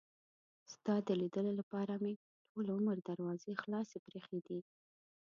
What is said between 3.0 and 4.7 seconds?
دروازې خلاصې پرې ایښي دي.